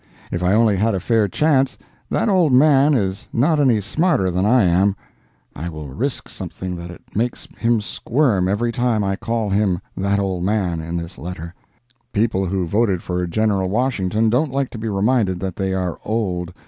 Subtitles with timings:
[0.31, 1.77] If I only had a fair chance,
[2.09, 4.95] that old man is not any smarter than I am.
[5.55, 10.17] (I will risk something that it makes him squirm every time I call him "that
[10.17, 11.53] old man," in this letter.
[12.13, 16.51] People who voted for General Washington don't like to be reminded that they are old.)